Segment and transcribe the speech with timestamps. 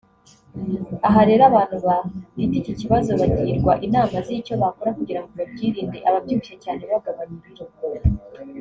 [1.07, 6.81] Aha rero abantu bafite iki kibazo bagirwa inama z’icyo bakora kugira ngo babyirinde ababyibushye cyane
[6.91, 7.65] bagabanya ibiro